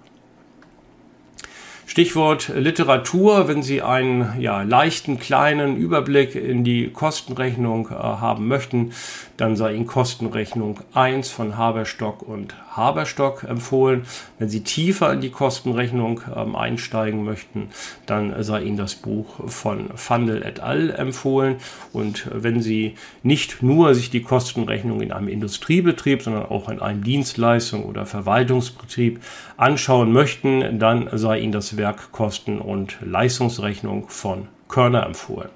Stichwort 1.86 2.48
Literatur, 2.48 3.46
wenn 3.46 3.62
Sie 3.62 3.80
einen 3.80 4.40
ja, 4.40 4.62
leichten 4.62 5.20
kleinen 5.20 5.76
Überblick 5.76 6.34
in 6.34 6.64
die 6.64 6.88
Kostenrechnung 6.88 7.90
äh, 7.90 7.94
haben 7.94 8.48
möchten, 8.48 8.92
dann 9.36 9.54
sei 9.54 9.74
Ihnen 9.74 9.86
Kostenrechnung 9.86 10.80
1 10.94 11.30
von 11.30 11.56
Haberstock 11.56 12.22
und 12.22 12.56
Haberstock 12.76 13.44
empfohlen. 13.44 14.02
Wenn 14.38 14.48
Sie 14.48 14.62
tiefer 14.62 15.12
in 15.12 15.20
die 15.20 15.30
Kostenrechnung 15.30 16.22
ähm, 16.34 16.56
einsteigen 16.56 17.24
möchten, 17.24 17.68
dann 18.06 18.42
sei 18.42 18.62
Ihnen 18.62 18.76
das 18.76 18.94
Buch 18.94 19.48
von 19.50 19.90
Fandel 19.96 20.42
et 20.42 20.60
al. 20.60 20.90
empfohlen. 20.90 21.56
Und 21.92 22.28
wenn 22.32 22.62
Sie 22.62 22.94
nicht 23.22 23.62
nur 23.62 23.94
sich 23.94 24.10
die 24.10 24.22
Kostenrechnung 24.22 25.00
in 25.00 25.12
einem 25.12 25.28
Industriebetrieb, 25.28 26.22
sondern 26.22 26.46
auch 26.46 26.68
in 26.68 26.80
einem 26.80 27.04
Dienstleistung 27.04 27.84
oder 27.84 28.06
Verwaltungsbetrieb 28.06 29.20
anschauen 29.56 30.12
möchten, 30.12 30.78
dann 30.78 31.08
sei 31.12 31.40
Ihnen 31.40 31.52
das 31.52 31.76
Werk 31.76 32.12
Kosten- 32.12 32.60
und 32.60 32.96
Leistungsrechnung 33.04 34.08
von 34.08 34.48
Körner 34.68 35.04
empfohlen. 35.04 35.50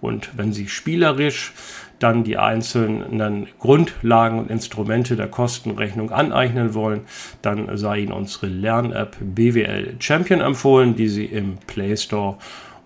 Und 0.00 0.36
wenn 0.36 0.52
Sie 0.52 0.68
spielerisch 0.68 1.52
dann 2.02 2.24
die 2.24 2.38
einzelnen 2.38 3.46
Grundlagen 3.58 4.38
und 4.38 4.50
Instrumente 4.50 5.16
der 5.16 5.28
Kostenrechnung 5.28 6.10
aneignen 6.10 6.74
wollen, 6.74 7.02
dann 7.42 7.76
sei 7.76 8.00
Ihnen 8.00 8.12
unsere 8.12 8.46
Lern-App 8.46 9.16
BWL 9.20 9.96
Champion 9.98 10.40
empfohlen, 10.40 10.96
die 10.96 11.08
Sie 11.08 11.26
im 11.26 11.58
Play 11.66 11.96
Store 11.96 12.36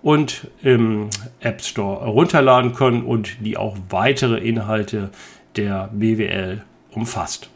und 0.02 0.48
im 0.62 1.08
App 1.40 1.62
Store 1.62 2.04
herunterladen 2.04 2.74
können 2.74 3.02
und 3.02 3.38
die 3.40 3.56
auch 3.56 3.76
weitere 3.88 4.38
Inhalte 4.38 5.10
der 5.56 5.88
BWL 5.92 6.62
umfasst. 6.92 7.50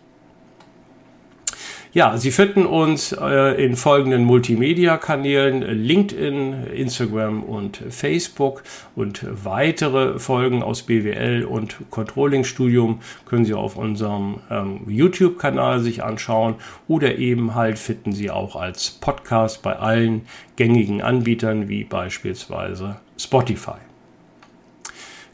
Ja, 1.92 2.16
Sie 2.16 2.30
finden 2.30 2.66
uns 2.66 3.10
äh, 3.10 3.64
in 3.64 3.74
folgenden 3.74 4.22
Multimedia-Kanälen, 4.22 5.62
LinkedIn, 5.62 6.68
Instagram 6.72 7.42
und 7.42 7.78
Facebook 7.90 8.62
und 8.94 9.26
weitere 9.44 10.20
Folgen 10.20 10.62
aus 10.62 10.82
BWL 10.82 11.42
und 11.42 11.78
Controlling-Studium 11.90 13.00
können 13.26 13.44
Sie 13.44 13.54
auf 13.54 13.74
unserem 13.76 14.36
ähm, 14.52 14.82
YouTube-Kanal 14.86 15.80
sich 15.80 16.04
anschauen 16.04 16.54
oder 16.86 17.18
eben 17.18 17.56
halt 17.56 17.76
finden 17.76 18.12
Sie 18.12 18.30
auch 18.30 18.54
als 18.54 18.90
Podcast 18.90 19.60
bei 19.62 19.74
allen 19.74 20.26
gängigen 20.54 21.02
Anbietern 21.02 21.68
wie 21.68 21.82
beispielsweise 21.82 23.00
Spotify. 23.18 23.89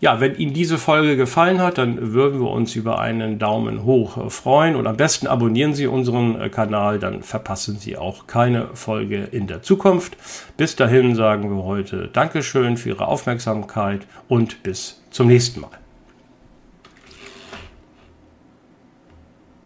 Ja, 0.07 0.21
wenn 0.21 0.37
Ihnen 0.37 0.55
diese 0.55 0.79
Folge 0.79 1.17
gefallen 1.17 1.61
hat, 1.61 1.79
dann 1.79 2.13
würden 2.13 2.39
wir 2.39 2.51
uns 2.51 2.77
über 2.77 3.01
einen 3.01 3.41
Daumen 3.41 3.83
hoch 3.83 4.31
freuen 4.31 4.77
und 4.77 4.87
am 4.87 4.97
besten 4.97 5.27
abonnieren 5.27 5.75
Sie 5.75 5.89
unseren 5.89 6.41
äh, 6.41 6.49
Kanal, 6.49 7.01
dann 7.01 7.25
verpassen 7.25 7.77
Sie 7.77 7.97
auch 7.97 8.29
keine 8.29 8.69
Folge 8.75 9.27
in 9.33 9.49
der 9.49 9.63
Zukunft. 9.63 10.17
Bis 10.57 10.77
dahin 10.77 11.17
sagen 11.17 11.51
wir 11.51 11.65
heute 11.65 12.07
Dankeschön 12.13 12.77
für 12.77 12.91
Ihre 12.91 13.09
Aufmerksamkeit 13.09 14.07
und 14.29 14.63
bis 14.63 15.03
zum 15.11 15.27
nächsten 15.27 15.63
Mal. 15.63 15.77